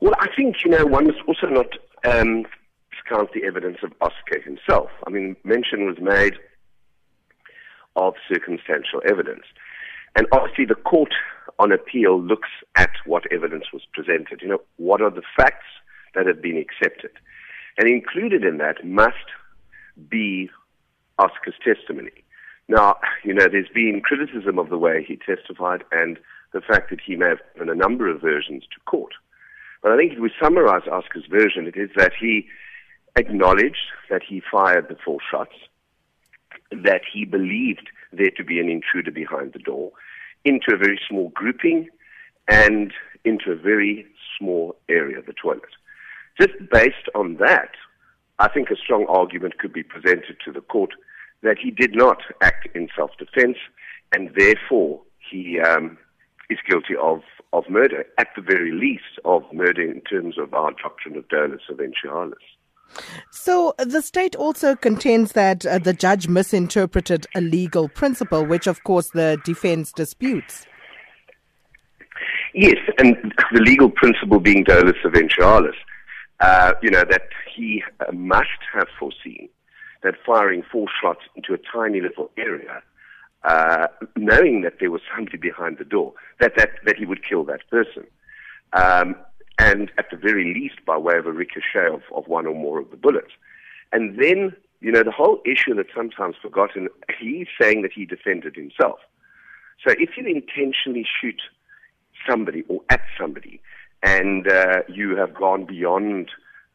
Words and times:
Well, 0.00 0.14
I 0.18 0.28
think, 0.34 0.56
you 0.64 0.70
know, 0.70 0.84
one 0.84 1.06
must 1.06 1.18
also 1.26 1.46
not 1.46 1.66
um, 2.04 2.44
discount 2.90 3.32
the 3.32 3.44
evidence 3.44 3.78
of 3.82 3.92
Oscar 4.00 4.40
himself. 4.44 4.90
I 5.06 5.10
mean, 5.10 5.36
mention 5.44 5.86
was 5.86 5.96
made 6.00 6.34
of 7.96 8.14
circumstantial 8.28 9.00
evidence. 9.08 9.44
And 10.16 10.26
obviously, 10.32 10.66
the 10.66 10.74
court 10.74 11.12
on 11.58 11.72
appeal 11.72 12.20
looks 12.20 12.48
at 12.74 12.90
what 13.06 13.24
evidence 13.32 13.64
was 13.72 13.82
presented. 13.92 14.42
You 14.42 14.48
know, 14.48 14.62
what 14.76 15.00
are 15.00 15.10
the 15.10 15.22
facts 15.36 15.66
that 16.14 16.26
have 16.26 16.42
been 16.42 16.58
accepted? 16.58 17.12
And 17.78 17.88
included 17.88 18.44
in 18.44 18.58
that 18.58 18.84
must 18.84 19.16
be 20.08 20.50
Oscar's 21.18 21.54
testimony. 21.64 22.24
Now, 22.68 22.96
you 23.24 23.32
know, 23.32 23.46
there's 23.50 23.68
been 23.72 24.02
criticism 24.02 24.58
of 24.58 24.68
the 24.68 24.78
way 24.78 25.04
he 25.06 25.16
testified 25.16 25.84
and 25.92 26.18
the 26.52 26.60
fact 26.60 26.90
that 26.90 27.00
he 27.00 27.16
may 27.16 27.28
have 27.28 27.40
given 27.54 27.70
a 27.70 27.74
number 27.74 28.08
of 28.08 28.20
versions 28.20 28.64
to 28.64 28.80
court. 28.86 29.12
But 29.86 29.92
I 29.92 29.98
think 29.98 30.14
if 30.14 30.18
we 30.18 30.32
summarize 30.42 30.82
Oscar's 30.90 31.26
version, 31.30 31.68
it 31.68 31.76
is 31.76 31.90
that 31.94 32.10
he 32.18 32.48
acknowledged 33.14 33.86
that 34.10 34.20
he 34.28 34.42
fired 34.50 34.88
the 34.88 34.96
four 34.96 35.18
shots, 35.30 35.54
that 36.72 37.02
he 37.12 37.24
believed 37.24 37.88
there 38.12 38.32
to 38.36 38.42
be 38.42 38.58
an 38.58 38.68
intruder 38.68 39.12
behind 39.12 39.52
the 39.52 39.60
door 39.60 39.92
into 40.44 40.74
a 40.74 40.76
very 40.76 40.98
small 41.08 41.28
grouping 41.36 41.88
and 42.48 42.94
into 43.24 43.52
a 43.52 43.54
very 43.54 44.04
small 44.36 44.74
area, 44.88 45.20
of 45.20 45.26
the 45.26 45.32
toilet. 45.32 45.76
Just 46.36 46.54
based 46.72 47.08
on 47.14 47.36
that, 47.36 47.70
I 48.40 48.48
think 48.48 48.70
a 48.70 48.76
strong 48.76 49.06
argument 49.08 49.58
could 49.58 49.72
be 49.72 49.84
presented 49.84 50.38
to 50.46 50.50
the 50.50 50.62
court 50.62 50.94
that 51.44 51.58
he 51.62 51.70
did 51.70 51.94
not 51.94 52.22
act 52.42 52.66
in 52.74 52.88
self-defense 52.96 53.58
and 54.12 54.34
therefore 54.36 55.00
he 55.30 55.60
um, 55.60 55.96
is 56.50 56.58
guilty 56.68 56.96
of, 57.00 57.22
of 57.52 57.64
murder, 57.68 58.04
at 58.18 58.28
the 58.36 58.42
very 58.42 58.72
least 58.72 59.18
of 59.24 59.42
murder 59.52 59.82
in 59.82 60.00
terms 60.02 60.38
of 60.38 60.52
our 60.54 60.72
doctrine 60.82 61.16
of 61.16 61.28
dolus 61.28 61.62
eventualis. 61.70 62.34
So 63.30 63.74
the 63.78 64.00
state 64.02 64.36
also 64.36 64.76
contends 64.76 65.32
that 65.32 65.66
uh, 65.66 65.78
the 65.78 65.92
judge 65.92 66.28
misinterpreted 66.28 67.26
a 67.34 67.40
legal 67.40 67.88
principle, 67.88 68.44
which 68.44 68.66
of 68.66 68.82
course 68.84 69.10
the 69.10 69.38
defense 69.44 69.92
disputes. 69.92 70.66
Yes, 72.54 72.76
and 72.98 73.16
the 73.52 73.60
legal 73.60 73.90
principle 73.90 74.40
being 74.40 74.64
dolus 74.64 74.96
eventualis, 75.04 75.74
uh, 76.40 76.72
you 76.82 76.90
know, 76.90 77.04
that 77.04 77.28
he 77.54 77.82
uh, 78.00 78.12
must 78.12 78.60
have 78.72 78.88
foreseen 78.98 79.48
that 80.02 80.14
firing 80.24 80.62
four 80.70 80.86
shots 81.02 81.20
into 81.34 81.52
a 81.52 81.58
tiny 81.72 82.00
little 82.00 82.30
area, 82.38 82.82
uh, 83.46 83.86
knowing 84.16 84.62
that 84.62 84.74
there 84.80 84.90
was 84.90 85.00
somebody 85.14 85.38
behind 85.38 85.78
the 85.78 85.84
door, 85.84 86.12
that, 86.40 86.52
that, 86.56 86.70
that 86.84 86.96
he 86.96 87.06
would 87.06 87.24
kill 87.24 87.44
that 87.44 87.60
person. 87.70 88.04
Um, 88.72 89.14
and 89.58 89.90
at 89.98 90.10
the 90.10 90.16
very 90.16 90.52
least 90.52 90.84
by 90.84 90.98
way 90.98 91.16
of 91.16 91.26
a 91.26 91.32
ricochet 91.32 91.88
of, 91.90 92.02
of 92.14 92.26
one 92.26 92.46
or 92.46 92.54
more 92.54 92.78
of 92.80 92.90
the 92.90 92.96
bullets. 92.96 93.32
And 93.92 94.18
then, 94.20 94.54
you 94.80 94.92
know, 94.92 95.02
the 95.02 95.12
whole 95.12 95.40
issue 95.46 95.74
that's 95.74 95.94
sometimes 95.94 96.36
forgotten, 96.42 96.88
he's 97.18 97.46
saying 97.58 97.82
that 97.82 97.92
he 97.92 98.04
defended 98.04 98.56
himself. 98.56 98.98
So 99.86 99.94
if 99.98 100.10
you 100.16 100.26
intentionally 100.26 101.06
shoot 101.20 101.40
somebody 102.28 102.64
or 102.68 102.80
at 102.90 103.02
somebody 103.18 103.60
and 104.02 104.48
uh, 104.48 104.82
you 104.88 105.16
have 105.16 105.34
gone 105.34 105.64
beyond 105.64 106.30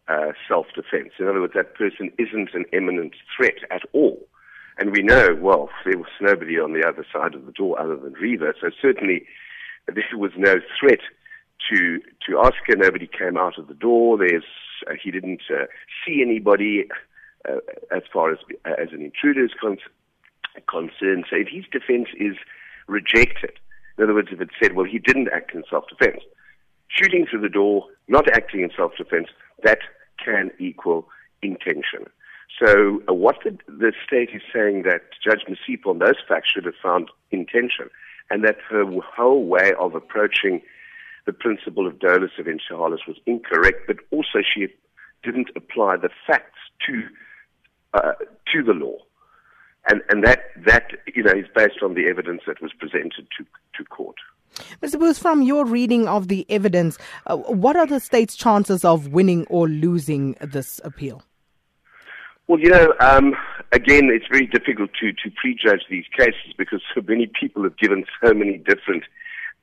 uh, 0.08 0.32
self-defense, 0.48 1.12
in 1.20 1.28
other 1.28 1.42
words, 1.42 1.54
that 1.54 1.76
person 1.76 2.12
isn't 2.18 2.54
an 2.54 2.66
imminent 2.72 3.14
threat 3.36 3.58
at 3.70 3.82
all, 3.94 4.26
and 4.82 4.92
we 4.92 5.04
know, 5.04 5.38
well, 5.40 5.70
there 5.86 5.96
was 5.96 6.10
nobody 6.20 6.60
on 6.60 6.74
the 6.74 6.84
other 6.84 7.06
side 7.14 7.36
of 7.36 7.46
the 7.46 7.52
door 7.52 7.80
other 7.80 7.96
than 7.96 8.16
Reeva, 8.16 8.54
so 8.60 8.72
certainly 8.82 9.28
there 9.86 10.04
was 10.18 10.32
no 10.36 10.56
threat 10.80 11.02
to 11.70 12.00
to 12.26 12.40
Oscar. 12.40 12.76
Nobody 12.76 13.06
came 13.06 13.38
out 13.38 13.60
of 13.60 13.68
the 13.68 13.76
door. 13.76 14.18
There's 14.18 14.44
uh, 14.88 14.94
he 15.02 15.12
didn't 15.12 15.44
uh, 15.52 15.66
see 16.04 16.24
anybody 16.24 16.86
uh, 17.48 17.58
as 17.96 18.02
far 18.12 18.32
as 18.32 18.40
as 18.66 18.88
an 18.92 19.04
intruder 19.04 19.46
is 19.46 19.52
con- 19.62 19.78
concerned. 20.68 21.26
So 21.30 21.36
if 21.36 21.50
his 21.50 21.66
defence 21.72 22.08
is 22.20 22.36
rejected, 22.88 23.54
in 24.00 24.06
other 24.06 24.16
words, 24.16 24.30
if 24.32 24.42
it 24.42 24.50
said, 24.60 24.74
well, 24.74 24.88
he 24.88 24.98
didn't 24.98 25.30
act 25.32 25.54
in 25.54 25.64
self-defence, 25.70 26.24
shooting 26.88 27.28
through 27.30 27.42
the 27.42 27.50
door, 27.50 27.86
not 28.08 28.28
acting 28.36 28.62
in 28.62 28.72
self-defence, 28.76 29.28
that 29.64 29.80
can 30.18 30.50
equal. 30.58 31.08
So 32.64 33.02
uh, 33.10 33.14
what 33.14 33.38
the, 33.44 33.58
the 33.68 33.92
state 34.06 34.30
is 34.34 34.42
saying 34.54 34.84
that 34.84 35.02
Judge 35.24 35.46
Masipa 35.50 35.88
on 35.88 36.00
those 36.00 36.18
facts 36.28 36.52
should 36.54 36.66
have 36.66 36.76
found 36.82 37.10
intention, 37.32 37.90
and 38.30 38.44
that 38.44 38.58
her 38.70 38.86
whole 39.02 39.46
way 39.46 39.74
of 39.80 39.96
approaching 39.96 40.62
the 41.26 41.34
principle 41.34 41.88
of 41.88 42.00
dolus 42.00 42.32
eventualis 42.40 43.08
was 43.08 43.18
incorrect, 43.26 43.88
but 43.88 43.98
also 44.12 44.40
she 44.54 44.68
didn't 45.24 45.50
apply 45.56 45.98
the 45.98 46.10
facts 46.28 46.60
to 46.86 47.04
uh, 47.94 48.14
to 48.54 48.64
the 48.64 48.74
law, 48.74 48.98
and 49.90 50.02
and 50.10 50.24
that 50.24 50.44
that 50.66 50.92
you 51.16 51.24
know 51.24 51.32
is 51.32 51.48
based 51.56 51.82
on 51.84 51.96
the 51.96 52.08
evidence 52.08 52.42
that 52.46 52.62
was 52.62 52.72
presented 52.78 53.28
to 53.38 53.46
to 53.76 53.84
court. 53.86 54.16
Mr. 54.82 55.00
Booth, 55.00 55.18
from 55.18 55.42
your 55.42 55.66
reading 55.66 56.08
of 56.08 56.28
the 56.28 56.46
evidence, 56.50 56.98
uh, 57.26 57.38
what 57.38 57.76
are 57.76 57.88
the 57.88 58.00
state's 58.00 58.36
chances 58.36 58.84
of 58.84 59.08
winning 59.08 59.46
or 59.50 59.68
losing 59.68 60.36
this 60.42 60.82
appeal? 60.84 61.24
Well, 62.48 62.60
you 62.60 62.70
know, 62.70 62.94
um, 63.00 63.34
again, 63.72 64.10
it's 64.12 64.26
very 64.30 64.46
difficult 64.48 64.92
to, 65.00 65.14
to 65.14 65.32
prejudge 65.36 65.86
these 65.90 66.06
cases 66.18 66.54
because 66.58 66.82
so 66.94 67.02
many 67.08 67.28
people 67.28 67.64
have 67.64 67.78
given 67.78 68.06
so 68.24 68.34
many 68.34 68.58
different 68.58 69.04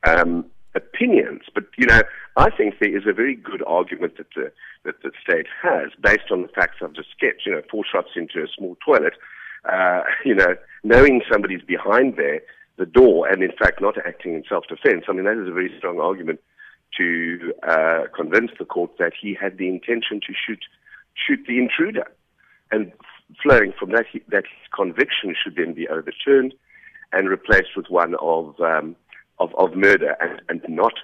um, 0.07 0.47
opinions. 0.75 1.43
But 1.55 1.65
you 1.77 1.87
know, 1.87 2.03
I 2.37 2.51
think 2.51 2.75
there 2.81 2.97
is 2.97 3.05
a 3.07 3.13
very 3.13 3.35
good 3.35 3.63
argument 3.67 4.17
that 4.17 4.29
the 4.35 4.53
that 4.85 5.03
the 5.03 5.11
state 5.23 5.47
has 5.63 5.91
based 6.01 6.31
on 6.31 6.43
the 6.43 6.49
facts 6.49 6.77
I've 6.83 6.95
just 6.95 7.11
sketched. 7.11 7.47
You 7.47 7.53
know, 7.53 7.63
four 7.71 7.85
shots 7.91 8.11
into 8.17 8.43
a 8.43 8.49
small 8.57 8.77
toilet. 8.85 9.15
Uh, 9.69 10.03
you 10.25 10.35
know, 10.35 10.55
knowing 10.85 11.23
somebody's 11.31 11.63
behind 11.63 12.17
there, 12.17 12.41
the 12.77 12.87
door, 12.87 13.29
and 13.29 13.43
in 13.43 13.53
fact 13.53 13.81
not 13.81 13.99
acting 14.07 14.35
in 14.35 14.45
self-defense. 14.49 15.05
I 15.09 15.13
mean, 15.13 15.25
that 15.25 15.41
is 15.41 15.49
a 15.49 15.53
very 15.53 15.73
strong 15.77 16.01
argument 16.01 16.41
to 16.97 17.53
uh, 17.69 18.05
convince 18.17 18.51
the 18.59 18.65
court 18.65 18.93
that 18.99 19.13
he 19.21 19.35
had 19.35 19.59
the 19.59 19.69
intention 19.69 20.21
to 20.27 20.33
shoot 20.33 20.65
shoot 21.15 21.45
the 21.47 21.59
intruder, 21.59 22.07
and 22.71 22.93
flowing 23.43 23.73
from 23.79 23.91
that, 23.91 24.07
he, 24.11 24.23
that 24.29 24.45
conviction 24.75 25.35
should 25.43 25.57
then 25.57 25.75
be 25.75 25.89
overturned 25.89 26.55
and 27.13 27.29
replaced 27.29 27.77
with 27.77 27.87
one 27.89 28.15
of 28.21 28.59
um, 28.61 28.97
of, 29.39 29.55
of 29.57 29.75
murder 29.77 30.17
and, 30.21 30.43
and 30.49 30.63
not 30.69 30.95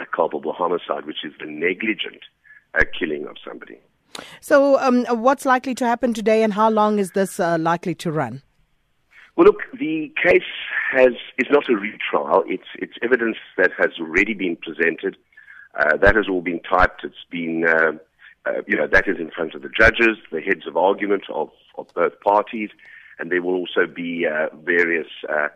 a 0.00 0.06
culpable 0.14 0.52
homicide, 0.52 1.06
which 1.06 1.24
is 1.24 1.32
the 1.38 1.46
negligent 1.46 2.22
uh, 2.74 2.82
killing 2.98 3.26
of 3.26 3.36
somebody. 3.46 3.78
So, 4.40 4.78
um, 4.80 5.04
what's 5.06 5.44
likely 5.44 5.74
to 5.76 5.86
happen 5.86 6.14
today, 6.14 6.42
and 6.42 6.54
how 6.54 6.70
long 6.70 6.98
is 6.98 7.12
this 7.12 7.38
uh, 7.38 7.58
likely 7.58 7.94
to 7.96 8.10
run? 8.10 8.42
Well, 9.36 9.46
look, 9.46 9.60
the 9.78 10.12
case 10.22 10.42
has 10.90 11.12
is 11.38 11.46
not 11.50 11.68
a 11.68 11.76
retrial. 11.76 12.42
It's 12.46 12.68
it's 12.76 12.94
evidence 13.02 13.36
that 13.58 13.70
has 13.78 13.90
already 14.00 14.32
been 14.32 14.56
presented. 14.56 15.16
Uh, 15.78 15.96
that 15.98 16.16
has 16.16 16.26
all 16.28 16.40
been 16.40 16.60
typed. 16.60 17.04
It's 17.04 17.26
been, 17.30 17.64
uh, 18.46 18.62
you 18.66 18.76
know, 18.76 18.86
that 18.86 19.08
is 19.08 19.18
in 19.18 19.30
front 19.30 19.54
of 19.54 19.62
the 19.62 19.68
judges, 19.68 20.18
the 20.30 20.40
heads 20.40 20.66
of 20.66 20.76
argument 20.76 21.24
of, 21.32 21.50
of 21.76 21.86
both 21.94 22.18
parties, 22.20 22.70
and 23.18 23.30
there 23.30 23.42
will 23.42 23.54
also 23.54 23.86
be 23.86 24.26
uh, 24.26 24.54
various 24.64 25.08
uh, 25.28 25.48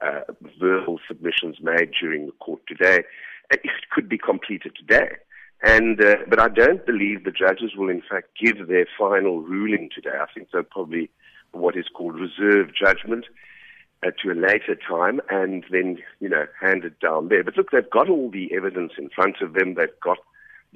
uh, 0.00 0.20
verbal 0.60 0.98
submissions 1.06 1.56
made 1.60 1.90
during 1.98 2.26
the 2.26 2.32
court 2.32 2.60
today. 2.66 3.04
It 3.50 3.60
could 3.90 4.08
be 4.08 4.18
completed 4.18 4.72
today. 4.76 5.16
And, 5.62 6.02
uh, 6.02 6.16
but 6.28 6.40
I 6.40 6.48
don't 6.48 6.84
believe 6.84 7.24
the 7.24 7.30
judges 7.30 7.74
will 7.76 7.88
in 7.88 8.02
fact 8.02 8.28
give 8.38 8.68
their 8.68 8.86
final 8.98 9.40
ruling 9.40 9.88
today. 9.94 10.16
I 10.20 10.26
think 10.32 10.48
they'll 10.52 10.64
probably 10.64 11.10
what 11.52 11.76
is 11.76 11.86
called 11.94 12.20
reserve 12.20 12.74
judgment 12.74 13.24
uh, 14.04 14.10
to 14.22 14.32
a 14.32 14.34
later 14.34 14.76
time 14.76 15.20
and 15.30 15.64
then, 15.70 15.98
you 16.20 16.28
know, 16.28 16.46
hand 16.60 16.84
it 16.84 17.00
down 17.00 17.28
there. 17.28 17.42
But 17.42 17.56
look, 17.56 17.70
they've 17.70 17.88
got 17.88 18.10
all 18.10 18.30
the 18.30 18.54
evidence 18.54 18.92
in 18.98 19.08
front 19.08 19.36
of 19.40 19.54
them. 19.54 19.74
They've 19.74 19.88
got 20.02 20.18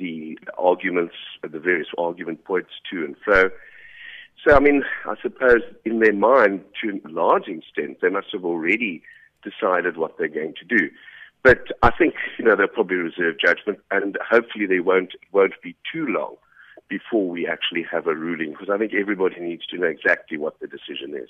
the 0.00 0.38
arguments, 0.58 1.14
the 1.42 1.60
various 1.60 1.88
argument 1.98 2.44
points 2.44 2.70
to 2.90 3.04
and 3.04 3.14
fro. 3.24 3.50
So, 4.44 4.56
I 4.56 4.60
mean, 4.60 4.82
I 5.04 5.14
suppose 5.22 5.60
in 5.84 6.00
their 6.00 6.14
mind, 6.14 6.64
to 6.82 7.00
a 7.04 7.08
large 7.08 7.46
extent, 7.46 7.98
they 8.00 8.08
must 8.08 8.28
have 8.32 8.44
already 8.44 9.02
decided 9.44 9.98
what 9.98 10.16
they're 10.16 10.28
going 10.28 10.54
to 10.58 10.64
do. 10.64 10.88
But 11.42 11.68
I 11.82 11.90
think, 11.90 12.14
you 12.38 12.44
know, 12.44 12.56
they'll 12.56 12.68
probably 12.68 12.96
reserve 12.96 13.36
judgment, 13.38 13.78
and 13.90 14.18
hopefully 14.28 14.66
they 14.66 14.80
won't, 14.80 15.12
won't 15.32 15.54
be 15.62 15.76
too 15.90 16.06
long 16.06 16.36
before 16.88 17.28
we 17.28 17.46
actually 17.46 17.84
have 17.90 18.06
a 18.06 18.14
ruling, 18.14 18.50
because 18.52 18.68
I 18.68 18.78
think 18.78 18.92
everybody 18.94 19.40
needs 19.40 19.66
to 19.66 19.78
know 19.78 19.86
exactly 19.86 20.36
what 20.36 20.58
the 20.60 20.66
decision 20.66 21.14
is. 21.14 21.28